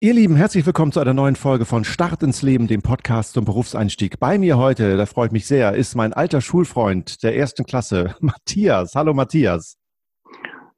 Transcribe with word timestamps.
Ihr 0.00 0.14
Lieben, 0.14 0.36
herzlich 0.36 0.64
willkommen 0.64 0.92
zu 0.92 1.00
einer 1.00 1.12
neuen 1.12 1.34
Folge 1.34 1.64
von 1.64 1.82
Start 1.82 2.22
ins 2.22 2.42
Leben, 2.42 2.68
dem 2.68 2.82
Podcast 2.82 3.32
zum 3.32 3.44
Berufseinstieg. 3.44 4.20
Bei 4.20 4.38
mir 4.38 4.56
heute, 4.56 4.96
da 4.96 5.06
freut 5.06 5.32
mich 5.32 5.44
sehr, 5.44 5.74
ist 5.74 5.96
mein 5.96 6.12
alter 6.12 6.40
Schulfreund 6.40 7.24
der 7.24 7.36
ersten 7.36 7.64
Klasse, 7.64 8.14
Matthias. 8.20 8.94
Hallo 8.94 9.12
Matthias. 9.12 9.76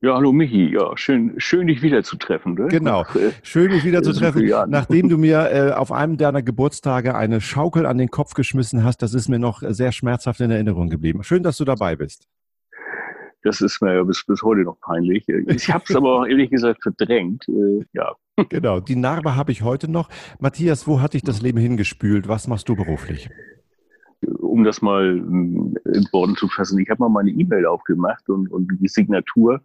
Ja, 0.01 0.15
hallo 0.15 0.33
Michi. 0.33 0.73
Ja, 0.73 0.97
schön, 0.97 1.35
schön 1.37 1.67
dich 1.67 1.83
wiederzutreffen. 1.83 2.55
Ne? 2.55 2.69
Genau, 2.69 3.03
äh, 3.15 3.33
schön 3.43 3.71
dich 3.71 3.85
wiederzutreffen. 3.85 4.43
Nachdem 4.69 5.11
du 5.11 5.19
mir 5.19 5.51
äh, 5.53 5.73
auf 5.73 5.93
einem 5.93 6.17
deiner 6.17 6.41
Geburtstage 6.41 7.15
eine 7.15 7.43
Schaukel 7.43 7.85
an 7.85 7.99
den 7.99 8.09
Kopf 8.09 8.33
geschmissen 8.33 8.85
hast, 8.85 9.03
das 9.03 9.13
ist 9.13 9.29
mir 9.29 9.39
noch 9.39 9.63
sehr 9.63 9.93
schmerzhaft 9.93 10.41
in 10.41 10.51
Erinnerung 10.51 10.89
geblieben. 10.89 11.25
Schön, 11.25 11.43
dass 11.43 11.59
du 11.59 11.67
dabei 11.67 11.95
bist. 11.95 12.27
Das 13.43 13.61
ist 13.61 13.81
mir 13.81 13.95
ja 13.95 14.03
bis, 14.03 14.25
bis 14.27 14.43
heute 14.43 14.63
noch 14.63 14.79
peinlich. 14.81 15.27
Ich 15.29 15.71
habe 15.71 15.85
es 15.89 15.97
aber 15.97 16.27
ehrlich 16.29 16.51
gesagt 16.51 16.83
verdrängt. 16.83 17.49
Äh, 17.49 17.85
ja, 17.93 18.15
Genau, 18.49 18.81
die 18.81 18.97
Narbe 18.97 19.37
habe 19.37 19.53
ich 19.53 19.63
heute 19.63 19.91
noch. 19.91 20.09
Matthias, 20.39 20.87
wo 20.87 21.01
hat 21.01 21.15
dich 21.15 21.23
das 21.23 21.43
Leben 21.43 21.59
hingespült? 21.59 22.29
Was 22.29 22.49
machst 22.49 22.69
du 22.69 22.77
beruflich? 22.77 23.29
Um 24.39 24.65
das 24.65 24.83
mal 24.83 25.13
hm, 25.13 25.77
in 25.85 26.07
Worten 26.13 26.37
zu 26.37 26.49
fassen, 26.49 26.79
ich 26.79 26.89
habe 26.91 27.03
mal 27.03 27.09
meine 27.09 27.31
E-Mail 27.31 27.67
aufgemacht 27.67 28.29
und, 28.29 28.51
und 28.51 28.71
die 28.81 28.89
Signatur 28.89 29.61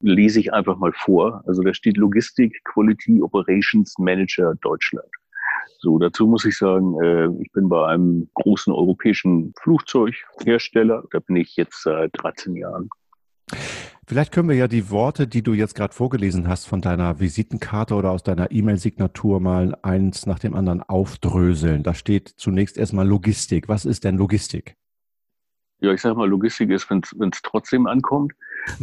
lese 0.00 0.40
ich 0.40 0.52
einfach 0.52 0.78
mal 0.78 0.92
vor. 0.92 1.42
Also 1.46 1.62
da 1.62 1.72
steht 1.72 1.96
Logistik 1.96 2.60
Quality 2.64 3.22
Operations 3.22 3.94
Manager 3.98 4.54
Deutschland. 4.62 5.08
So, 5.78 5.98
dazu 5.98 6.26
muss 6.26 6.44
ich 6.44 6.56
sagen, 6.56 7.00
äh, 7.00 7.28
ich 7.42 7.50
bin 7.52 7.68
bei 7.68 7.86
einem 7.86 8.28
großen 8.34 8.72
europäischen 8.72 9.52
Flugzeughersteller. 9.60 11.04
Da 11.10 11.18
bin 11.20 11.36
ich 11.36 11.56
jetzt 11.56 11.82
seit 11.82 12.10
13 12.14 12.56
Jahren. 12.56 12.88
Vielleicht 14.12 14.30
können 14.30 14.50
wir 14.50 14.56
ja 14.56 14.68
die 14.68 14.90
Worte, 14.90 15.26
die 15.26 15.42
du 15.42 15.54
jetzt 15.54 15.74
gerade 15.74 15.94
vorgelesen 15.94 16.46
hast 16.46 16.66
von 16.66 16.82
deiner 16.82 17.18
Visitenkarte 17.18 17.94
oder 17.94 18.10
aus 18.10 18.22
deiner 18.22 18.50
E-Mail-Signatur 18.50 19.40
mal 19.40 19.74
eins 19.80 20.26
nach 20.26 20.38
dem 20.38 20.54
anderen 20.54 20.82
aufdröseln. 20.82 21.82
Da 21.82 21.94
steht 21.94 22.28
zunächst 22.28 22.76
erstmal 22.76 23.08
Logistik. 23.08 23.70
Was 23.70 23.86
ist 23.86 24.04
denn 24.04 24.18
Logistik? 24.18 24.76
Ja, 25.80 25.94
ich 25.94 26.02
sage 26.02 26.14
mal, 26.14 26.28
Logistik 26.28 26.68
ist, 26.68 26.90
wenn 26.90 27.30
es 27.30 27.40
trotzdem 27.40 27.86
ankommt. 27.86 28.34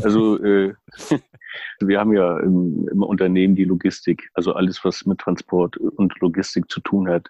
Also 0.01 0.43
äh, 0.43 0.73
wir 1.79 1.99
haben 1.99 2.13
ja 2.13 2.39
im, 2.39 2.87
im, 2.91 3.03
Unternehmen 3.03 3.55
die 3.55 3.65
Logistik, 3.65 4.31
also 4.33 4.53
alles, 4.53 4.83
was 4.83 5.05
mit 5.05 5.19
Transport 5.19 5.77
und 5.77 6.19
Logistik 6.21 6.71
zu 6.71 6.79
tun 6.79 7.07
hat, 7.07 7.29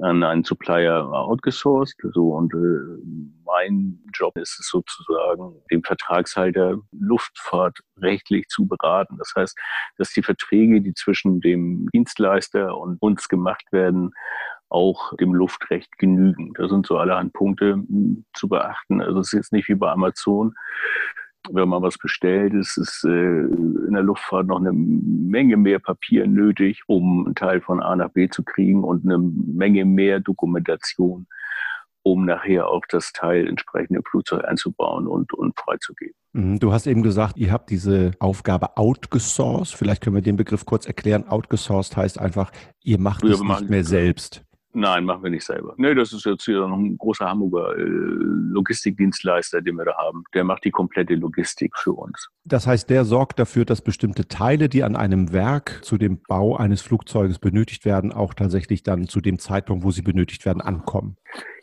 an 0.00 0.22
einen 0.22 0.44
Supplier 0.44 1.12
outgesourced. 1.12 1.96
So, 2.12 2.34
und 2.34 2.54
äh, 2.54 3.32
mein 3.44 3.98
Job 4.14 4.36
ist 4.36 4.58
es 4.58 4.68
sozusagen, 4.68 5.54
den 5.70 5.82
Vertragshalter 5.82 6.78
luftfahrtrechtlich 6.92 8.46
zu 8.48 8.66
beraten. 8.66 9.18
Das 9.18 9.32
heißt, 9.36 9.58
dass 9.98 10.12
die 10.12 10.22
Verträge, 10.22 10.80
die 10.80 10.94
zwischen 10.94 11.40
dem 11.40 11.88
Dienstleister 11.92 12.76
und 12.76 13.00
uns 13.00 13.28
gemacht 13.28 13.66
werden, 13.72 14.12
auch 14.70 15.14
dem 15.16 15.34
Luftrecht 15.34 15.98
genügen. 15.98 16.52
Da 16.54 16.66
sind 16.68 16.86
so 16.86 16.96
allerhand 16.96 17.34
Punkte 17.34 17.74
hm, 17.74 18.24
zu 18.32 18.48
beachten. 18.48 19.02
Also 19.02 19.20
es 19.20 19.26
ist 19.28 19.32
jetzt 19.32 19.52
nicht 19.52 19.68
wie 19.68 19.74
bei 19.74 19.90
Amazon, 19.90 20.54
wenn 21.50 21.68
man 21.68 21.82
was 21.82 21.98
bestellt, 21.98 22.54
ist 22.54 22.76
es 22.78 23.04
äh, 23.04 23.08
in 23.08 23.92
der 23.92 24.02
Luftfahrt 24.02 24.46
noch 24.46 24.60
eine 24.60 24.72
Menge 24.72 25.56
mehr 25.56 25.78
Papier 25.78 26.26
nötig, 26.26 26.82
um 26.86 27.26
einen 27.26 27.34
Teil 27.34 27.60
von 27.60 27.80
A 27.80 27.96
nach 27.96 28.10
B 28.10 28.28
zu 28.28 28.42
kriegen 28.42 28.84
und 28.84 29.04
eine 29.04 29.18
Menge 29.18 29.84
mehr 29.84 30.20
Dokumentation, 30.20 31.26
um 32.02 32.24
nachher 32.24 32.68
auch 32.68 32.82
das 32.88 33.12
Teil 33.12 33.48
entsprechend 33.48 33.96
im 33.96 34.04
Flugzeug 34.04 34.44
einzubauen 34.44 35.06
und, 35.06 35.32
und 35.32 35.58
freizugeben. 35.58 36.14
Mhm, 36.32 36.60
du 36.60 36.72
hast 36.72 36.86
eben 36.86 37.02
gesagt, 37.02 37.36
ihr 37.36 37.52
habt 37.52 37.70
diese 37.70 38.12
Aufgabe 38.18 38.76
outgesourced. 38.76 39.74
Vielleicht 39.74 40.02
können 40.02 40.16
wir 40.16 40.22
den 40.22 40.36
Begriff 40.36 40.64
kurz 40.64 40.86
erklären. 40.86 41.26
Outgesourced 41.28 41.96
heißt 41.96 42.18
einfach, 42.18 42.52
ihr 42.82 42.98
macht 42.98 43.24
es 43.24 43.42
nicht 43.42 43.68
mehr 43.68 43.84
selbst. 43.84 44.44
Nein, 44.74 45.04
machen 45.04 45.22
wir 45.22 45.30
nicht 45.30 45.44
selber. 45.44 45.74
Nee, 45.76 45.94
das 45.94 46.12
ist 46.12 46.24
jetzt 46.24 46.44
hier 46.44 46.66
noch 46.66 46.78
ein 46.78 46.96
großer 46.96 47.28
Hamburger 47.28 47.76
äh, 47.76 47.82
Logistikdienstleister, 47.82 49.60
den 49.60 49.76
wir 49.76 49.84
da 49.84 49.96
haben. 49.98 50.24
Der 50.32 50.44
macht 50.44 50.64
die 50.64 50.70
komplette 50.70 51.14
Logistik 51.14 51.76
für 51.76 51.92
uns. 51.92 52.30
Das 52.44 52.66
heißt, 52.66 52.88
der 52.88 53.04
sorgt 53.04 53.38
dafür, 53.38 53.66
dass 53.66 53.82
bestimmte 53.82 54.28
Teile, 54.28 54.70
die 54.70 54.82
an 54.82 54.96
einem 54.96 55.32
Werk 55.32 55.80
zu 55.82 55.98
dem 55.98 56.22
Bau 56.26 56.56
eines 56.56 56.80
Flugzeuges 56.80 57.38
benötigt 57.38 57.84
werden, 57.84 58.12
auch 58.12 58.32
tatsächlich 58.32 58.82
dann 58.82 59.08
zu 59.08 59.20
dem 59.20 59.38
Zeitpunkt, 59.38 59.84
wo 59.84 59.90
sie 59.90 60.02
benötigt 60.02 60.46
werden, 60.46 60.62
ankommen. 60.62 61.16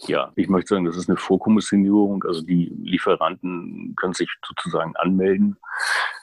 Ja, 0.06 0.32
ich 0.36 0.48
möchte 0.48 0.76
sagen, 0.76 0.86
das 0.86 0.96
ist 0.96 1.10
eine 1.10 1.18
Vorkommissionierung. 1.18 2.24
Also 2.24 2.44
die 2.44 2.72
Lieferanten 2.84 3.96
können 3.98 4.14
sich 4.14 4.30
sozusagen 4.46 4.96
anmelden 4.98 5.58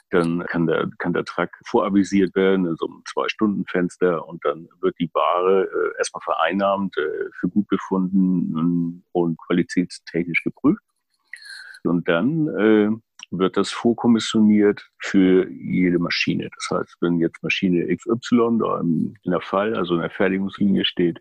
dann 0.09 0.45
kann 0.45 0.67
der, 0.67 0.89
kann 0.97 1.13
der 1.13 1.25
Truck 1.25 1.49
voravisiert 1.65 2.35
werden 2.35 2.65
in 2.65 2.75
so 2.77 2.87
einem 2.87 3.03
Zwei-Stunden-Fenster 3.05 4.27
und 4.27 4.43
dann 4.45 4.69
wird 4.81 4.95
die 4.99 5.09
Ware 5.13 5.63
äh, 5.63 5.97
erstmal 5.97 6.21
vereinnahmt, 6.21 6.97
äh, 6.97 7.29
für 7.39 7.49
gut 7.49 7.67
befunden 7.67 9.03
und 9.11 9.37
qualitätstechnisch 9.37 10.43
geprüft. 10.43 10.83
Und 11.83 12.07
dann 12.07 12.47
äh, 12.47 12.89
wird 13.29 13.57
das 13.57 13.71
vorkommissioniert 13.71 14.89
für 14.99 15.49
jede 15.49 15.99
Maschine. 15.99 16.49
Das 16.55 16.79
heißt, 16.79 16.97
wenn 17.01 17.19
jetzt 17.19 17.43
Maschine 17.43 17.85
XY 17.93 18.59
da 18.59 18.79
in 18.79 19.15
der 19.25 19.41
Fall, 19.41 19.75
also 19.75 19.95
in 19.95 20.01
der 20.01 20.09
Fertigungslinie 20.09 20.85
steht, 20.85 21.19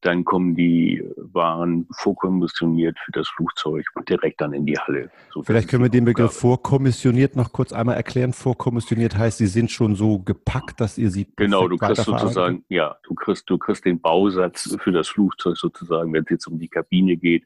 dann 0.00 0.24
kommen 0.24 0.54
die 0.54 1.02
Waren 1.16 1.86
vorkommissioniert 1.98 2.98
für 2.98 3.12
das 3.12 3.28
Flugzeug 3.28 3.84
direkt 4.08 4.40
dann 4.40 4.52
in 4.52 4.66
die 4.66 4.78
Halle. 4.78 5.10
So 5.32 5.42
Vielleicht 5.42 5.68
können 5.68 5.82
wir 5.82 5.90
den 5.90 6.04
Begriff 6.04 6.32
vorkommissioniert 6.32 7.36
noch 7.36 7.52
kurz 7.52 7.72
einmal 7.72 7.96
erklären. 7.96 8.32
Vorkommissioniert 8.32 9.16
heißt, 9.16 9.38
sie 9.38 9.46
sind 9.46 9.70
schon 9.70 9.94
so 9.94 10.18
gepackt, 10.18 10.80
dass 10.80 10.98
ihr 10.98 11.10
sie 11.10 11.26
Genau, 11.36 11.68
du 11.68 11.76
kriegst 11.76 12.04
sozusagen, 12.04 12.64
ja, 12.68 12.96
du 13.02 13.14
kriegst, 13.14 13.48
du 13.48 13.58
kriegst 13.58 13.84
den 13.84 14.00
Bausatz 14.00 14.76
für 14.80 14.92
das 14.92 15.08
Flugzeug 15.08 15.56
sozusagen, 15.56 16.12
wenn 16.12 16.24
es 16.24 16.30
jetzt 16.30 16.46
um 16.46 16.58
die 16.58 16.68
Kabine 16.68 17.16
geht, 17.16 17.44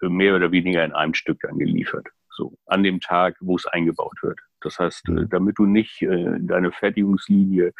mehr 0.00 0.36
oder 0.36 0.52
weniger 0.52 0.84
in 0.84 0.92
einem 0.92 1.14
Stück 1.14 1.40
dann 1.40 1.58
geliefert 1.58 2.08
so 2.34 2.56
an 2.66 2.82
dem 2.82 3.00
Tag, 3.00 3.36
wo 3.40 3.56
es 3.56 3.66
eingebaut 3.66 4.16
wird. 4.22 4.40
Das 4.60 4.78
heißt, 4.78 5.08
mhm. 5.08 5.28
damit 5.28 5.58
du 5.58 5.66
nicht 5.66 6.02
äh, 6.02 6.38
deine 6.40 6.72
Fertigungslinie 6.72 7.72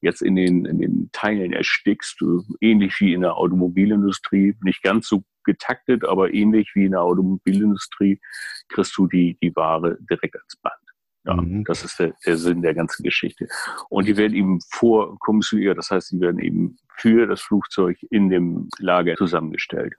jetzt 0.00 0.22
in 0.22 0.36
den, 0.36 0.64
in 0.66 0.78
den 0.78 1.10
Teilen 1.12 1.52
erstickst, 1.52 2.20
ähnlich 2.60 3.00
wie 3.00 3.14
in 3.14 3.22
der 3.22 3.36
Automobilindustrie, 3.36 4.56
nicht 4.62 4.82
ganz 4.82 5.08
so 5.08 5.24
getaktet, 5.44 6.04
aber 6.04 6.32
ähnlich 6.32 6.70
wie 6.74 6.84
in 6.86 6.92
der 6.92 7.02
Automobilindustrie, 7.02 8.20
kriegst 8.68 8.96
du 8.96 9.06
die, 9.06 9.38
die 9.42 9.54
Ware 9.56 9.98
direkt 10.10 10.36
ans 10.36 10.56
Band. 10.62 10.83
Ja, 11.24 11.36
mhm. 11.36 11.64
das 11.64 11.84
ist 11.84 11.98
der, 11.98 12.12
der, 12.26 12.36
Sinn 12.36 12.60
der 12.60 12.74
ganzen 12.74 13.02
Geschichte. 13.02 13.48
Und 13.88 14.06
die 14.06 14.16
werden 14.16 14.34
eben 14.34 14.58
vorkommissioniert, 14.70 15.78
das 15.78 15.90
heißt, 15.90 16.12
die 16.12 16.20
werden 16.20 16.38
eben 16.38 16.76
für 16.96 17.26
das 17.26 17.40
Flugzeug 17.40 17.98
in 18.10 18.28
dem 18.28 18.68
Lager 18.78 19.16
zusammengestellt. 19.16 19.94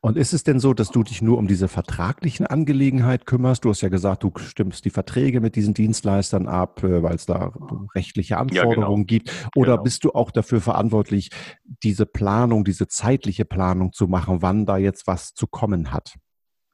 Und 0.00 0.16
ist 0.16 0.32
es 0.32 0.44
denn 0.44 0.60
so, 0.60 0.74
dass 0.74 0.90
du 0.90 1.02
dich 1.02 1.22
nur 1.22 1.38
um 1.38 1.48
diese 1.48 1.68
vertraglichen 1.68 2.46
Angelegenheit 2.46 3.26
kümmerst? 3.26 3.64
Du 3.64 3.70
hast 3.70 3.80
ja 3.80 3.88
gesagt, 3.88 4.22
du 4.22 4.32
stimmst 4.36 4.84
die 4.84 4.90
Verträge 4.90 5.40
mit 5.40 5.56
diesen 5.56 5.74
Dienstleistern 5.74 6.46
ab, 6.46 6.84
äh, 6.84 7.02
weil 7.02 7.16
es 7.16 7.26
da 7.26 7.52
rechtliche 7.94 8.38
Anforderungen 8.38 8.78
ja, 8.78 8.86
genau. 8.86 9.04
gibt. 9.04 9.50
Oder 9.56 9.72
genau. 9.72 9.82
bist 9.82 10.04
du 10.04 10.12
auch 10.12 10.30
dafür 10.30 10.60
verantwortlich, 10.60 11.30
diese 11.82 12.06
Planung, 12.06 12.64
diese 12.64 12.86
zeitliche 12.86 13.44
Planung 13.44 13.92
zu 13.92 14.06
machen, 14.06 14.42
wann 14.42 14.66
da 14.66 14.76
jetzt 14.76 15.06
was 15.06 15.34
zu 15.34 15.46
kommen 15.46 15.92
hat? 15.92 16.16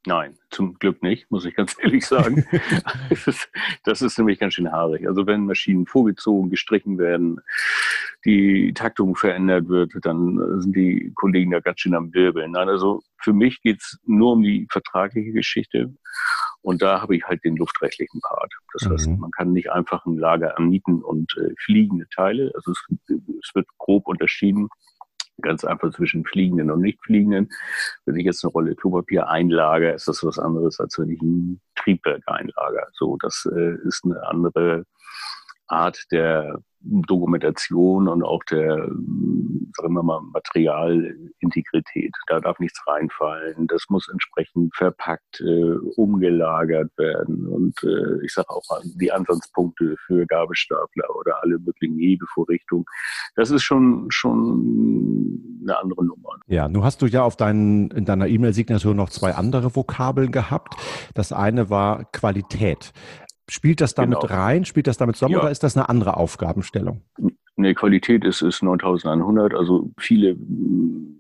Nein, 0.04 0.36
zum 0.50 0.74
Glück 0.80 1.00
nicht, 1.02 1.30
muss 1.30 1.44
ich 1.44 1.54
ganz 1.54 1.76
ehrlich 1.80 2.06
sagen. 2.06 2.44
das, 3.84 4.02
ist, 4.02 4.18
nämlich 4.18 4.40
ganz 4.40 4.54
schön 4.54 4.72
haarig. 4.72 5.06
Also 5.06 5.26
wenn 5.26 5.46
Maschinen 5.46 5.86
vorgezogen, 5.86 6.50
gestrichen 6.50 6.98
werden, 6.98 7.40
die 8.24 8.72
Taktung 8.74 9.14
verändert 9.14 9.68
wird, 9.68 9.92
dann 10.02 10.60
sind 10.60 10.74
die 10.74 11.12
Kollegen 11.14 11.52
da 11.52 11.60
ganz 11.60 11.80
schön 11.80 11.94
am 11.94 12.12
Wirbeln. 12.12 12.52
Nein, 12.52 12.68
also 12.68 13.02
für 13.18 13.32
mich 13.32 13.62
geht's 13.62 13.98
nur 14.04 14.32
um 14.32 14.42
die 14.42 14.66
vertragliche 14.70 15.32
Geschichte. 15.32 15.94
Und 16.62 16.82
da 16.82 17.00
habe 17.00 17.16
ich 17.16 17.24
halt 17.24 17.44
den 17.44 17.56
luftrechtlichen 17.56 18.20
Part. 18.20 18.52
Das 18.72 18.88
heißt, 18.88 19.08
mhm. 19.08 19.18
man 19.18 19.30
kann 19.32 19.52
nicht 19.52 19.70
einfach 19.70 20.04
ein 20.06 20.16
Lager 20.16 20.56
anmieten 20.58 21.02
und 21.02 21.32
äh, 21.36 21.52
fliegende 21.58 22.06
Teile. 22.14 22.52
Also 22.54 22.72
es, 22.72 22.86
es 23.08 23.54
wird 23.54 23.66
grob 23.78 24.06
unterschieden 24.06 24.68
ganz 25.42 25.64
einfach 25.64 25.92
zwischen 25.92 26.24
fliegenden 26.24 26.70
und 26.70 26.80
nicht 26.80 27.00
fliegenden. 27.02 27.50
Wenn 28.06 28.16
ich 28.16 28.24
jetzt 28.24 28.44
eine 28.44 28.52
Rolle 28.52 28.74
Klopapier 28.74 29.28
einlager, 29.28 29.94
ist 29.94 30.08
das 30.08 30.24
was 30.24 30.38
anderes, 30.38 30.80
als 30.80 30.98
wenn 30.98 31.10
ich 31.10 31.20
ein 31.20 31.60
Triebwerk 31.76 32.22
einlager. 32.26 32.88
So, 32.92 33.16
das 33.20 33.48
äh, 33.54 33.76
ist 33.84 34.04
eine 34.04 34.26
andere 34.26 34.84
Art 35.72 35.98
der 36.10 36.62
Dokumentation 36.84 38.08
und 38.08 38.24
auch 38.24 38.42
der, 38.50 38.76
sagen 38.76 39.94
wir 39.94 40.02
mal, 40.02 40.20
Materialintegrität. 40.32 42.12
Da 42.26 42.40
darf 42.40 42.58
nichts 42.58 42.82
reinfallen. 42.86 43.68
Das 43.68 43.84
muss 43.88 44.08
entsprechend 44.10 44.74
verpackt, 44.74 45.40
äh, 45.40 45.74
umgelagert 45.96 46.90
werden. 46.98 47.46
Und 47.46 47.82
äh, 47.84 48.24
ich 48.24 48.32
sage 48.32 48.50
auch 48.50 48.62
die 48.96 49.12
Ansatzpunkte 49.12 49.96
für 50.06 50.26
Gabelstapler 50.26 51.14
oder 51.16 51.42
alle 51.42 51.58
möglichen 51.58 51.98
Hebevorrichtungen. 51.98 52.84
Das 53.36 53.50
ist 53.50 53.62
schon, 53.62 54.06
schon 54.10 55.60
eine 55.62 55.78
andere 55.78 56.04
Nummer. 56.04 56.30
Ja, 56.48 56.68
nun 56.68 56.82
hast 56.82 57.02
du 57.02 57.06
ja 57.06 57.22
auf 57.22 57.36
deinen, 57.36 57.90
in 57.92 58.04
deiner 58.04 58.26
E-Mail-Signatur 58.26 58.94
noch 58.94 59.10
zwei 59.10 59.34
andere 59.34 59.76
Vokabeln 59.76 60.32
gehabt. 60.32 60.74
Das 61.14 61.32
eine 61.32 61.70
war 61.70 62.04
Qualität. 62.12 62.92
Spielt 63.48 63.80
das 63.80 63.94
damit 63.94 64.20
genau. 64.20 64.32
rein? 64.32 64.64
Spielt 64.64 64.86
das 64.86 64.96
damit 64.96 65.16
zusammen 65.16 65.34
ja. 65.34 65.40
oder 65.40 65.50
ist 65.50 65.62
das 65.62 65.76
eine 65.76 65.88
andere 65.88 66.16
Aufgabenstellung? 66.16 67.02
Nee, 67.56 67.74
Qualität 67.74 68.24
ist, 68.24 68.40
ist 68.40 68.62
9100. 68.62 69.54
Also 69.54 69.90
viele 69.98 70.36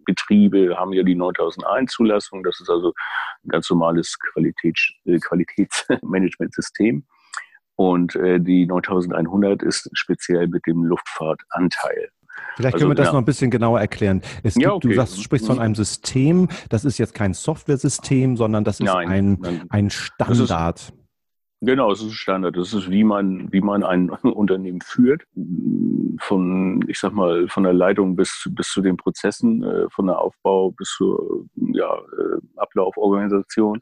Betriebe 0.04 0.76
haben 0.76 0.92
ja 0.92 1.02
die 1.02 1.14
9001 1.14 1.92
Zulassung. 1.92 2.42
Das 2.42 2.58
ist 2.60 2.70
also 2.70 2.92
ein 3.44 3.48
ganz 3.48 3.68
normales 3.68 4.16
Qualitäts, 4.32 4.92
äh, 5.04 5.18
Qualitätsmanagementsystem. 5.18 7.04
Und 7.76 8.16
äh, 8.16 8.40
die 8.40 8.66
9100 8.66 9.62
ist 9.62 9.90
speziell 9.92 10.48
mit 10.48 10.66
dem 10.66 10.84
Luftfahrtanteil. 10.84 12.08
Vielleicht 12.56 12.76
können 12.76 12.84
also, 12.84 12.88
wir 12.88 12.94
das 12.94 13.06
ja. 13.06 13.12
noch 13.12 13.20
ein 13.20 13.24
bisschen 13.24 13.50
genauer 13.50 13.80
erklären. 13.80 14.22
Es 14.42 14.54
gibt, 14.54 14.64
ja, 14.64 14.72
okay. 14.72 14.88
Du 14.88 14.94
sagst, 14.94 15.22
sprichst 15.22 15.46
von 15.46 15.56
mhm. 15.56 15.62
einem 15.62 15.74
System. 15.74 16.48
Das 16.68 16.84
ist 16.84 16.98
jetzt 16.98 17.14
kein 17.14 17.34
Software-System, 17.34 18.36
sondern 18.36 18.64
das 18.64 18.80
ist 18.80 18.86
nein, 18.86 19.08
ein, 19.08 19.66
ein 19.70 19.90
Standard. 19.90 20.92
Genau, 21.64 21.92
es 21.92 22.02
ist 22.02 22.14
Standard. 22.14 22.56
Das 22.56 22.74
ist, 22.74 22.90
wie 22.90 23.04
man, 23.04 23.52
wie 23.52 23.60
man 23.60 23.84
ein 23.84 24.10
Unternehmen 24.22 24.80
führt. 24.80 25.22
Von, 26.18 26.84
ich 26.88 26.98
sag 26.98 27.12
mal, 27.12 27.46
von 27.46 27.62
der 27.62 27.72
Leitung 27.72 28.16
bis, 28.16 28.48
bis 28.50 28.68
zu 28.68 28.80
den 28.82 28.96
Prozessen, 28.96 29.62
äh, 29.62 29.88
von 29.90 30.06
der 30.06 30.18
Aufbau 30.18 30.72
bis 30.72 30.92
zur 30.96 31.46
ja, 31.54 31.94
äh, 31.94 32.40
Ablauforganisation 32.56 33.80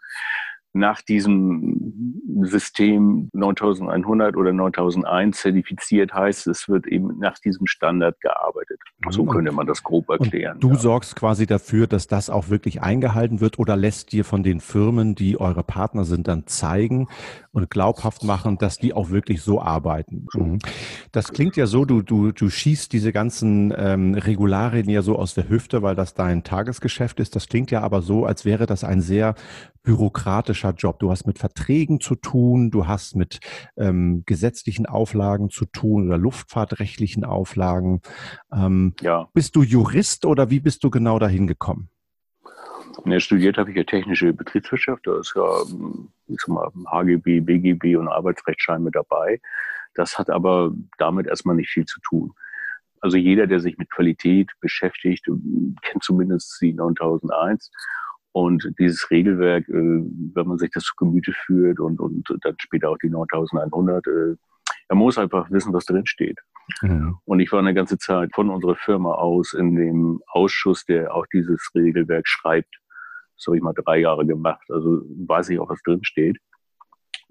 nach 0.72 1.02
diesem 1.02 2.20
System 2.42 3.28
9100 3.32 4.36
oder 4.36 4.52
9001 4.52 5.38
zertifiziert 5.38 6.14
heißt, 6.14 6.46
es 6.46 6.68
wird 6.68 6.86
eben 6.86 7.18
nach 7.18 7.38
diesem 7.38 7.66
Standard 7.66 8.20
gearbeitet. 8.20 8.80
So 9.08 9.24
könnte 9.24 9.52
man 9.52 9.66
das 9.66 9.82
grob 9.82 10.08
erklären. 10.08 10.54
Und 10.54 10.62
du 10.62 10.70
ja. 10.70 10.76
sorgst 10.76 11.16
quasi 11.16 11.46
dafür, 11.46 11.86
dass 11.86 12.06
das 12.06 12.30
auch 12.30 12.48
wirklich 12.48 12.82
eingehalten 12.82 13.40
wird 13.40 13.58
oder 13.58 13.76
lässt 13.76 14.12
dir 14.12 14.24
von 14.24 14.42
den 14.42 14.60
Firmen, 14.60 15.14
die 15.14 15.40
eure 15.40 15.64
Partner 15.64 16.04
sind, 16.04 16.28
dann 16.28 16.46
zeigen 16.46 17.08
und 17.52 17.70
glaubhaft 17.70 18.22
machen, 18.24 18.58
dass 18.58 18.78
die 18.78 18.92
auch 18.92 19.10
wirklich 19.10 19.42
so 19.42 19.60
arbeiten. 19.60 20.26
Mhm. 20.34 20.58
Das 21.12 21.32
klingt 21.32 21.56
ja 21.56 21.66
so, 21.66 21.84
du, 21.84 22.02
du, 22.02 22.30
du 22.30 22.48
schießt 22.48 22.92
diese 22.92 23.12
ganzen 23.12 23.74
ähm, 23.76 24.14
Regularien 24.14 24.88
ja 24.88 25.02
so 25.02 25.16
aus 25.16 25.34
der 25.34 25.48
Hüfte, 25.48 25.82
weil 25.82 25.96
das 25.96 26.14
dein 26.14 26.44
Tagesgeschäft 26.44 27.18
ist. 27.18 27.34
Das 27.34 27.48
klingt 27.48 27.70
ja 27.70 27.80
aber 27.82 28.02
so, 28.02 28.24
als 28.24 28.44
wäre 28.44 28.66
das 28.66 28.84
ein 28.84 29.00
sehr 29.00 29.34
bürokratischer 30.60 30.74
Job. 30.74 30.98
Du 30.98 31.10
hast 31.10 31.26
mit 31.26 31.38
Verträgen 31.38 32.00
zu 32.00 32.14
tun, 32.14 32.70
du 32.70 32.86
hast 32.86 33.16
mit 33.16 33.40
ähm, 33.76 34.22
gesetzlichen 34.26 34.86
Auflagen 34.86 35.50
zu 35.50 35.64
tun 35.66 36.08
oder 36.08 36.18
luftfahrtrechtlichen 36.18 37.24
Auflagen. 37.24 38.00
Ähm, 38.52 38.94
ja. 39.00 39.28
Bist 39.34 39.56
du 39.56 39.62
Jurist 39.62 40.24
oder 40.24 40.50
wie 40.50 40.60
bist 40.60 40.84
du 40.84 40.90
genau 40.90 41.18
dahin 41.18 41.46
gekommen? 41.46 41.88
Ja, 43.04 43.20
studiert 43.20 43.56
habe 43.56 43.70
ich 43.70 43.76
ja 43.76 43.84
technische 43.84 44.32
Betriebswirtschaft. 44.32 45.06
Da 45.06 45.18
ist 45.18 45.32
ja 45.34 45.42
ich 46.26 46.36
sag 46.40 46.48
mal, 46.48 46.70
HGB, 46.86 47.40
BGB 47.40 47.96
und 47.96 48.08
Arbeitsrechtsschein 48.08 48.82
mit 48.82 48.94
dabei. 48.94 49.40
Das 49.94 50.18
hat 50.18 50.28
aber 50.28 50.72
damit 50.98 51.26
erstmal 51.26 51.56
nicht 51.56 51.70
viel 51.70 51.86
zu 51.86 52.00
tun. 52.00 52.32
Also 53.00 53.16
jeder, 53.16 53.46
der 53.46 53.60
sich 53.60 53.78
mit 53.78 53.90
Qualität 53.90 54.50
beschäftigt, 54.60 55.24
kennt 55.82 56.02
zumindest 56.02 56.60
die 56.60 56.74
9001 56.74 57.70
und 58.32 58.72
dieses 58.78 59.10
Regelwerk, 59.10 59.68
äh, 59.68 59.72
wenn 59.72 60.46
man 60.46 60.58
sich 60.58 60.70
das 60.70 60.84
zu 60.84 60.94
Gemüte 60.96 61.32
führt 61.32 61.80
und, 61.80 62.00
und 62.00 62.28
dann 62.42 62.54
später 62.58 62.90
auch 62.90 62.98
die 62.98 63.10
9100, 63.10 64.06
äh, 64.06 64.36
er 64.88 64.96
muss 64.96 65.18
einfach 65.18 65.50
wissen, 65.50 65.72
was 65.72 65.84
drin 65.84 66.06
steht. 66.06 66.38
Mhm. 66.82 67.18
Und 67.24 67.40
ich 67.40 67.50
war 67.52 67.58
eine 67.58 67.74
ganze 67.74 67.98
Zeit 67.98 68.30
von 68.34 68.50
unserer 68.50 68.76
Firma 68.76 69.14
aus 69.14 69.52
in 69.52 69.74
dem 69.74 70.20
Ausschuss, 70.28 70.84
der 70.84 71.14
auch 71.14 71.26
dieses 71.32 71.70
Regelwerk 71.74 72.26
schreibt. 72.26 72.76
Das 73.36 73.46
habe 73.46 73.56
ich 73.56 73.62
mal 73.62 73.72
drei 73.72 73.98
Jahre 73.98 74.26
gemacht. 74.26 74.64
Also 74.70 75.02
weiß 75.26 75.48
ich 75.50 75.58
auch, 75.58 75.70
was 75.70 75.82
drin 75.82 76.04
steht. 76.04 76.38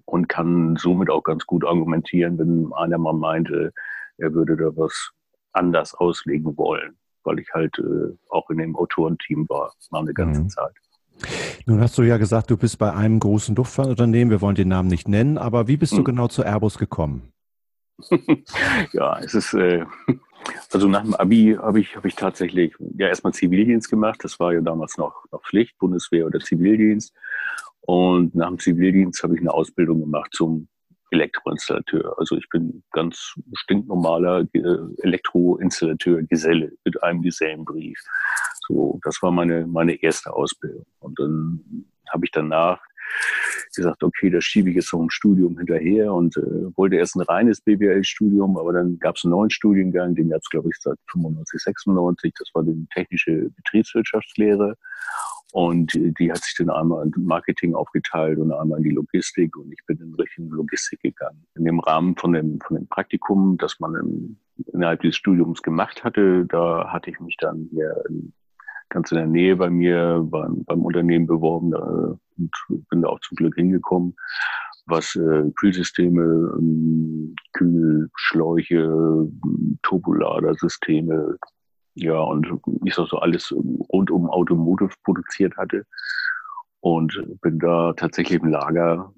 Und 0.06 0.28
kann 0.28 0.76
somit 0.76 1.10
auch 1.10 1.24
ganz 1.24 1.46
gut 1.46 1.64
argumentieren, 1.66 2.40
wenn 2.40 2.74
einer 2.74 2.98
mal 2.98 3.14
meinte, 3.14 3.72
er 4.18 4.34
würde 4.34 4.58
da 4.58 4.76
was 4.76 5.12
anders 5.54 5.94
auslegen 5.94 6.58
wollen, 6.58 6.98
weil 7.24 7.40
ich 7.40 7.50
halt 7.54 7.78
äh, 7.80 8.18
auch 8.30 8.50
in 8.50 8.58
dem 8.58 8.76
Autorenteam 8.76 9.48
war, 9.50 9.72
mal 9.92 10.02
eine 10.02 10.14
ganze 10.14 10.42
mhm. 10.42 10.50
Zeit. 10.50 10.74
Nun 11.70 11.82
hast 11.82 12.00
du 12.00 12.02
ja 12.02 12.18
gesagt, 12.18 12.50
du 12.50 12.58
bist 12.58 12.80
bei 12.80 12.92
einem 12.92 13.20
großen 13.20 13.56
Luftfahrtunternehmen. 13.56 14.32
Wir 14.32 14.42
wollen 14.42 14.56
den 14.56 14.70
Namen 14.70 14.90
nicht 14.90 15.08
nennen, 15.08 15.38
aber 15.38 15.68
wie 15.68 15.78
bist 15.78 15.94
du 15.94 15.98
hm. 15.98 16.04
genau 16.04 16.28
zu 16.28 16.42
Airbus 16.44 16.80
gekommen? 16.80 17.32
ja, 18.92 19.20
es 19.20 19.36
ist, 19.36 19.54
äh, 19.54 19.86
also 20.74 20.88
nach 20.88 21.04
dem 21.04 21.14
Abi 21.14 21.56
habe 21.62 21.80
ich, 21.80 21.96
hab 21.96 22.06
ich 22.06 22.16
tatsächlich 22.16 22.74
ja 22.98 23.08
erstmal 23.08 23.34
Zivildienst 23.34 23.88
gemacht. 23.88 24.24
Das 24.24 24.40
war 24.40 24.52
ja 24.52 24.62
damals 24.62 24.98
noch, 24.98 25.14
noch 25.32 25.44
Pflicht, 25.44 25.78
Bundeswehr 25.78 26.26
oder 26.26 26.40
Zivildienst. 26.40 27.14
Und 27.82 28.34
nach 28.34 28.48
dem 28.48 28.58
Zivildienst 28.58 29.22
habe 29.22 29.36
ich 29.36 29.42
eine 29.42 29.54
Ausbildung 29.54 30.00
gemacht 30.00 30.32
zum 30.34 30.70
Elektroinstallateur. 31.12 32.18
Also 32.18 32.38
ich 32.38 32.48
bin 32.50 32.84
ganz 32.92 33.34
stinknormaler 33.54 34.46
äh, 34.54 34.78
Elektroinstallateur, 35.00 36.24
Geselle 36.24 36.72
mit 36.84 37.02
einem 37.04 37.22
Gesellenbrief. 37.22 38.00
So, 38.68 39.00
das 39.04 39.22
war 39.22 39.32
meine, 39.32 39.66
meine 39.68 40.02
erste 40.02 40.34
Ausbildung. 40.34 40.86
Und 41.00 41.20
dann 41.20 41.86
habe 42.12 42.26
ich 42.26 42.32
danach 42.32 42.80
gesagt, 43.76 44.04
okay, 44.04 44.30
da 44.30 44.42
schiebe 44.42 44.70
ich 44.70 44.76
jetzt 44.76 44.94
noch 44.94 45.02
ein 45.02 45.10
Studium 45.10 45.58
hinterher 45.58 46.14
und 46.14 46.38
äh, 46.38 46.76
wollte 46.76 46.96
erst 46.96 47.16
ein 47.16 47.22
reines 47.22 47.62
BWL-Studium, 47.62 48.58
aber 48.58 48.74
dann 48.74 49.00
gab 49.00 49.16
es 49.16 49.24
einen 49.24 49.32
neuen 49.32 49.50
Studiengang, 49.50 50.16
den 50.16 50.30
gab 50.30 50.42
es, 50.42 50.50
glaube 50.50 50.70
ich, 50.70 50.78
seit 50.80 50.98
95, 51.12 51.62
96. 51.62 52.34
Das 52.38 52.50
war 52.54 52.64
die 52.64 52.88
technische 52.94 53.50
Betriebswirtschaftslehre. 53.56 54.76
Und 55.52 55.94
die 55.94 56.32
hat 56.32 56.44
sich 56.44 56.56
dann 56.58 56.70
einmal 56.70 57.06
in 57.06 57.24
Marketing 57.24 57.74
aufgeteilt 57.74 58.38
und 58.38 58.52
einmal 58.52 58.78
in 58.78 58.84
die 58.84 58.96
Logistik. 58.96 59.56
Und 59.58 59.72
ich 59.72 59.84
bin 59.88 59.98
in 59.98 60.14
Richtung 60.14 60.50
Logistik 60.50 61.02
gegangen. 61.02 61.44
In 61.56 61.66
dem 61.66 61.80
Rahmen 61.80 62.16
von 62.16 62.34
dem, 62.34 62.60
von 62.62 62.78
dem 62.78 62.88
Praktikum, 62.88 63.58
das 63.58 63.80
man 63.80 63.96
im, 63.96 64.38
innerhalb 64.74 65.02
des 65.02 65.16
Studiums 65.16 65.64
gemacht 65.64 66.04
hatte, 66.04 66.46
da 66.46 66.92
hatte 66.92 67.10
ich 67.10 67.20
mich 67.20 67.36
dann 67.38 67.68
hier 67.72 67.96
in 68.10 68.34
ganz 68.90 69.12
in 69.12 69.18
der 69.18 69.28
Nähe 69.28 69.56
bei 69.56 69.70
mir 69.70 70.26
beim, 70.30 70.64
beim 70.66 70.82
Unternehmen 70.82 71.28
beworben 71.28 71.74
äh, 71.74 72.16
und 72.38 72.90
bin 72.90 73.02
da 73.02 73.10
auch 73.10 73.20
zum 73.22 73.36
Glück 73.36 73.56
hingekommen, 73.56 74.16
was 74.88 75.16
äh, 75.16 75.52
Kühlsysteme, 75.60 76.22
ähm, 76.58 77.36
Kühlschläuche, 77.54 79.30
Turboladersysteme, 79.84 81.38
ja, 82.00 82.20
und 82.20 82.48
ich 82.86 82.96
sag 82.96 83.08
so 83.08 83.18
alles 83.18 83.54
rund 83.54 84.10
um 84.12 84.30
Automotive 84.30 84.94
produziert 85.04 85.56
hatte. 85.58 85.86
Und 86.82 87.22
bin 87.42 87.60
da 87.60 87.92
tatsächlich 87.94 88.42
im 88.42 88.48
Lager 88.48 89.14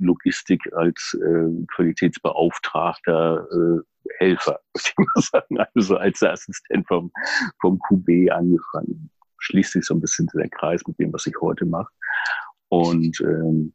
Logistik 0.00 0.60
als 0.72 1.16
äh, 1.22 1.64
Qualitätsbeauftragter 1.74 3.46
äh, 3.48 3.80
Helfer, 4.18 4.58
muss 4.74 4.88
ich 4.88 4.94
mal 4.96 5.22
sagen. 5.22 5.58
Also 5.74 5.96
als 5.96 6.22
Assistent 6.22 6.86
vom, 6.88 7.12
vom 7.60 7.78
QB 7.88 8.32
angefangen. 8.32 9.10
Schließt 9.38 9.72
sich 9.72 9.84
so 9.84 9.94
ein 9.94 10.00
bisschen 10.00 10.28
der 10.34 10.48
Kreis 10.48 10.82
mit 10.86 10.98
dem, 10.98 11.12
was 11.12 11.26
ich 11.26 11.34
heute 11.40 11.64
mache. 11.64 11.90
Und 12.68 13.20
ähm, 13.20 13.72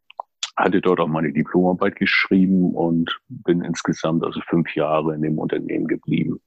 hatte 0.56 0.80
dort 0.80 1.00
auch 1.00 1.08
meine 1.08 1.34
Diplomarbeit 1.34 1.98
geschrieben 1.98 2.72
und 2.74 3.20
bin 3.28 3.62
insgesamt 3.62 4.24
also 4.24 4.40
fünf 4.50 4.74
Jahre 4.76 5.14
in 5.14 5.22
dem 5.22 5.38
Unternehmen 5.38 5.88
geblieben. 5.88 6.40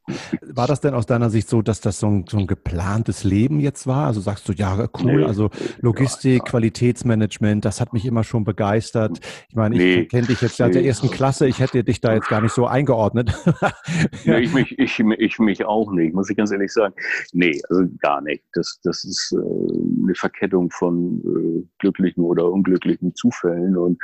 War 0.43 0.67
das 0.67 0.81
denn 0.81 0.95
aus 0.95 1.05
deiner 1.05 1.29
Sicht 1.29 1.49
so, 1.49 1.61
dass 1.61 1.81
das 1.81 2.01
so 2.01 2.07
ein, 2.07 2.25
so 2.27 2.39
ein 2.39 2.47
geplantes 2.47 3.25
Leben 3.25 3.61
jetzt 3.61 3.87
war? 3.87 4.07
Also 4.07 4.21
sagst 4.21 4.49
du, 4.49 4.53
ja, 4.53 4.89
cool, 5.03 5.17
nee, 5.17 5.25
also 5.25 5.51
Logistik, 5.81 6.33
ja, 6.33 6.39
ja. 6.39 6.45
Qualitätsmanagement, 6.45 7.65
das 7.65 7.81
hat 7.81 7.93
mich 7.93 8.07
immer 8.07 8.25
schon 8.25 8.45
begeistert. 8.45 9.21
Ich 9.51 9.57
meine, 9.57 9.75
ich 9.75 9.81
nee, 9.81 10.05
kenne 10.07 10.27
dich 10.27 10.41
jetzt 10.41 10.57
seit 10.57 10.69
nee. 10.69 10.75
der 10.75 10.85
ersten 10.85 11.11
Klasse, 11.11 11.47
ich 11.47 11.59
hätte 11.61 11.85
dich 11.85 12.01
da 12.01 12.15
jetzt 12.15 12.29
gar 12.29 12.41
nicht 12.41 12.53
so 12.53 12.67
eingeordnet. 12.67 13.35
nee, 14.25 14.39
ich, 14.39 14.55
mich, 14.55 14.79
ich, 14.79 14.99
ich 14.99 15.39
mich 15.39 15.65
auch 15.67 15.93
nicht, 15.93 16.15
muss 16.15 16.31
ich 16.31 16.37
ganz 16.37 16.51
ehrlich 16.51 16.73
sagen. 16.73 16.95
Nee, 17.35 17.61
also 17.69 17.85
gar 17.99 18.23
nicht. 18.23 18.43
Das, 18.55 18.81
das 18.83 19.05
ist 19.05 19.33
äh, 19.33 19.98
eine 20.09 20.15
Verkettung 20.15 20.71
von 20.71 21.21
äh, 21.25 21.69
glücklichen 21.79 22.25
oder 22.25 22.51
unglücklichen 22.51 23.15
Zufällen 23.15 23.77
und 23.77 23.99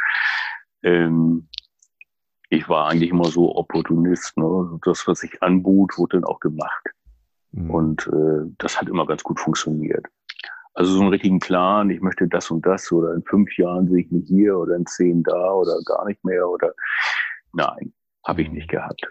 ähm, 0.83 1.49
ich 2.51 2.69
war 2.69 2.89
eigentlich 2.89 3.11
immer 3.11 3.25
so 3.25 3.57
Opportunist. 3.57 4.37
Ne? 4.37 4.79
Das, 4.85 5.07
was 5.09 5.23
ich 5.23 5.43
anbot, 5.43 5.99
wurde 5.99 6.19
dann 6.19 6.25
auch 6.25 6.41
gemacht. 6.41 6.91
Mhm. 7.53 7.71
Und 7.71 8.07
äh, 8.07 8.51
das 8.59 8.81
hat 8.81 8.89
immer 8.89 9.07
ganz 9.07 9.23
gut 9.23 9.41
funktioniert. 9.41 10.07
Also 10.75 10.93
so 10.93 11.01
einen 11.01 11.11
richtigen 11.11 11.39
Plan, 11.39 11.91
ich 11.91 12.01
möchte 12.01 12.27
das 12.27 12.51
und 12.51 12.67
das 12.67 12.91
oder 12.91 13.15
in 13.15 13.23
fünf 13.23 13.57
Jahren 13.57 13.89
sehe 13.89 14.01
ich 14.03 14.11
mich 14.11 14.27
hier 14.27 14.59
oder 14.59 14.75
in 14.77 14.87
zehn 14.87 15.23
da 15.23 15.53
oder 15.53 15.79
gar 15.85 16.05
nicht 16.07 16.23
mehr 16.25 16.49
oder 16.49 16.73
nein, 17.53 17.93
habe 18.27 18.43
ich 18.43 18.49
mhm. 18.49 18.55
nicht 18.55 18.69
gehabt. 18.69 19.07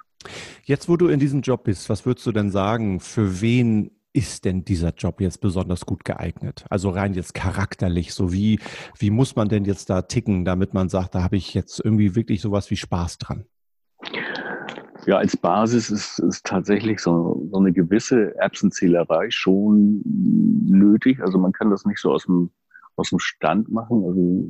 Jetzt, 0.64 0.88
wo 0.88 0.98
du 0.98 1.08
in 1.08 1.20
diesem 1.20 1.42
Job 1.42 1.64
bist, 1.64 1.90
was 1.90 2.06
würdest 2.06 2.26
du 2.26 2.32
denn 2.32 2.50
sagen, 2.50 3.00
für 3.00 3.42
wen 3.42 3.92
ist 4.14 4.46
denn 4.46 4.64
dieser 4.64 4.94
Job 4.94 5.20
jetzt 5.20 5.42
besonders 5.42 5.86
gut 5.86 6.06
geeignet? 6.06 6.66
Also 6.70 6.90
rein 6.90 7.14
jetzt 7.14 7.34
charakterlich, 7.34 8.14
so 8.14 8.32
wie, 8.32 8.60
wie 8.98 9.10
muss 9.10 9.36
man 9.36 9.50
denn 9.50 9.66
jetzt 9.66 9.90
da 9.90 10.04
ticken, 10.04 10.46
damit 10.46 10.74
man 10.74 10.88
sagt, 10.88 11.16
da 11.16 11.24
habe 11.24 11.36
ich 11.36 11.54
jetzt 11.54 11.80
irgendwie 11.84 12.16
wirklich 12.16 12.42
sowas 12.42 12.70
wie 12.70 12.78
Spaß 12.78 13.18
dran? 13.18 13.46
Ja, 15.06 15.18
als 15.18 15.36
Basis 15.36 15.90
ist, 15.90 16.20
ist 16.20 16.46
tatsächlich 16.46 17.00
so, 17.00 17.48
so 17.52 17.58
eine 17.58 17.74
gewisse 17.74 18.36
Erbsenzählerei 18.38 19.30
schon 19.32 20.02
nötig. 20.06 21.20
Also 21.22 21.38
man 21.38 21.52
kann 21.52 21.72
das 21.72 21.86
nicht 21.86 22.00
so 22.00 22.14
aus 22.14 22.26
dem, 22.26 22.52
aus 22.96 23.10
dem 23.10 23.20
Stand 23.20 23.70
machen. 23.70 24.04
Also 24.06 24.46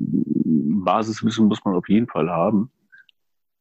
Basiswissen 0.84 1.48
muss 1.48 1.64
man 1.66 1.76
auf 1.76 1.90
jeden 1.90 2.08
Fall 2.08 2.30
haben. 2.30 2.70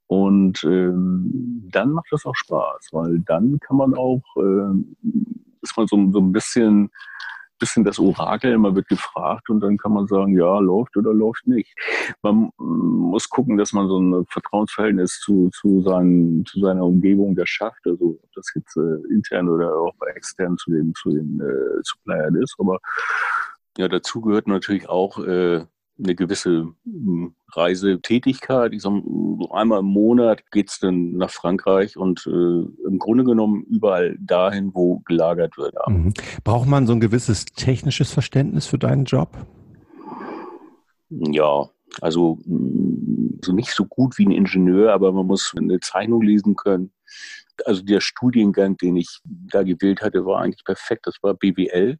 Und 0.06 0.62
ähm, 0.64 1.68
dann 1.70 1.92
macht 1.92 2.08
das 2.10 2.26
auch 2.26 2.36
Spaß, 2.36 2.88
weil 2.92 3.20
dann 3.20 3.58
kann 3.60 3.78
man 3.78 3.94
auch, 3.94 4.22
äh, 4.36 4.74
ist 5.62 5.76
man 5.76 5.86
so, 5.86 5.96
so 6.12 6.20
ein 6.20 6.32
bisschen 6.32 6.90
bisschen 7.62 7.84
das 7.84 8.00
Orakel, 8.00 8.52
immer 8.52 8.74
wird 8.74 8.88
gefragt 8.88 9.48
und 9.48 9.60
dann 9.60 9.78
kann 9.78 9.92
man 9.92 10.08
sagen, 10.08 10.36
ja, 10.36 10.58
läuft 10.58 10.96
oder 10.96 11.14
läuft 11.14 11.46
nicht. 11.46 11.72
Man 12.20 12.50
muss 12.58 13.28
gucken, 13.28 13.56
dass 13.56 13.72
man 13.72 13.86
so 13.86 14.00
ein 14.00 14.26
Vertrauensverhältnis 14.26 15.20
zu, 15.20 15.48
zu, 15.50 15.80
seinen, 15.82 16.44
zu 16.44 16.58
seiner 16.58 16.84
Umgebung 16.84 17.36
da 17.36 17.46
schafft, 17.46 17.86
also 17.86 18.18
ob 18.20 18.32
das 18.34 18.50
jetzt 18.56 18.76
äh, 18.76 19.14
intern 19.14 19.48
oder 19.48 19.76
auch 19.76 19.94
extern 20.14 20.58
zu 20.58 20.72
den, 20.72 20.92
zu 20.94 21.10
den 21.10 21.40
äh, 21.40 21.82
Suppliern 21.82 22.34
ist, 22.34 22.56
aber 22.58 22.80
ja, 23.78 23.88
dazu 23.88 24.20
gehört 24.20 24.48
natürlich 24.48 24.88
auch 24.88 25.18
äh, 25.20 25.64
eine 25.98 26.14
gewisse 26.14 26.68
hm, 26.84 27.34
Reisetätigkeit. 27.52 28.72
Ich 28.72 28.82
sag, 28.82 28.92
so 28.92 29.50
einmal 29.52 29.80
im 29.80 29.86
Monat 29.86 30.50
geht 30.50 30.70
es 30.70 30.78
dann 30.78 31.12
nach 31.12 31.30
Frankreich 31.30 31.96
und 31.96 32.26
äh, 32.26 32.30
im 32.30 32.98
Grunde 32.98 33.24
genommen 33.24 33.64
überall 33.64 34.16
dahin, 34.20 34.74
wo 34.74 35.00
gelagert 35.00 35.56
wird. 35.56 35.74
Ja. 35.74 35.92
Mhm. 35.92 36.14
Braucht 36.44 36.68
man 36.68 36.86
so 36.86 36.92
ein 36.92 37.00
gewisses 37.00 37.44
technisches 37.44 38.10
Verständnis 38.10 38.66
für 38.66 38.78
deinen 38.78 39.04
Job? 39.04 39.36
Ja, 41.10 41.68
also 42.00 42.38
hm, 42.44 43.38
so 43.44 43.52
nicht 43.52 43.70
so 43.70 43.84
gut 43.84 44.18
wie 44.18 44.26
ein 44.26 44.32
Ingenieur, 44.32 44.92
aber 44.92 45.12
man 45.12 45.26
muss 45.26 45.52
eine 45.56 45.80
Zeichnung 45.80 46.22
lesen 46.22 46.56
können. 46.56 46.92
Also 47.66 47.82
der 47.82 48.00
Studiengang, 48.00 48.76
den 48.78 48.96
ich 48.96 49.20
da 49.24 49.62
gewählt 49.62 50.00
hatte, 50.00 50.24
war 50.24 50.40
eigentlich 50.40 50.64
perfekt. 50.64 51.06
Das 51.06 51.16
war 51.22 51.34
BWL 51.34 51.98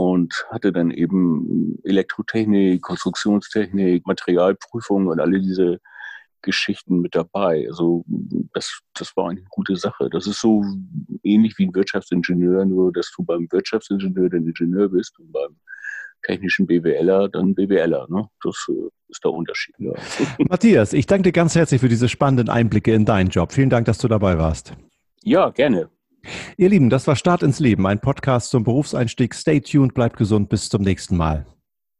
und 0.00 0.46
hatte 0.48 0.72
dann 0.72 0.90
eben 0.90 1.78
Elektrotechnik, 1.84 2.80
Konstruktionstechnik, 2.80 4.06
Materialprüfung 4.06 5.08
und 5.08 5.20
alle 5.20 5.38
diese 5.40 5.78
Geschichten 6.40 7.02
mit 7.02 7.14
dabei. 7.14 7.66
Also 7.68 8.06
das, 8.54 8.80
das 8.94 9.14
war 9.14 9.28
eine 9.28 9.42
gute 9.50 9.76
Sache. 9.76 10.08
Das 10.10 10.26
ist 10.26 10.40
so 10.40 10.64
ähnlich 11.22 11.58
wie 11.58 11.66
ein 11.66 11.74
Wirtschaftsingenieur, 11.74 12.64
nur 12.64 12.94
dass 12.94 13.12
du 13.14 13.22
beim 13.22 13.46
Wirtschaftsingenieur 13.52 14.30
dann 14.30 14.46
Ingenieur 14.46 14.88
bist 14.88 15.18
und 15.18 15.30
beim 15.32 15.56
technischen 16.22 16.66
BWLer 16.66 17.28
dann 17.28 17.54
BWLer. 17.54 18.06
Ne? 18.08 18.26
Das 18.42 18.68
äh, 18.70 18.88
ist 19.08 19.22
der 19.22 19.32
Unterschied. 19.32 19.74
Ja. 19.78 19.92
Matthias, 20.48 20.94
ich 20.94 21.04
danke 21.04 21.24
dir 21.24 21.32
ganz 21.32 21.54
herzlich 21.54 21.82
für 21.82 21.90
diese 21.90 22.08
spannenden 22.08 22.48
Einblicke 22.48 22.94
in 22.94 23.04
deinen 23.04 23.28
Job. 23.28 23.52
Vielen 23.52 23.68
Dank, 23.68 23.84
dass 23.84 23.98
du 23.98 24.08
dabei 24.08 24.38
warst. 24.38 24.72
Ja, 25.24 25.50
gerne. 25.50 25.90
Ihr 26.56 26.68
Lieben, 26.68 26.90
das 26.90 27.06
war 27.06 27.16
Start 27.16 27.42
ins 27.42 27.60
Leben, 27.60 27.86
ein 27.86 28.00
Podcast 28.00 28.50
zum 28.50 28.64
Berufseinstieg. 28.64 29.34
Stay 29.34 29.60
tuned, 29.60 29.94
bleibt 29.94 30.16
gesund, 30.16 30.48
bis 30.48 30.68
zum 30.68 30.82
nächsten 30.82 31.16
Mal. 31.16 31.46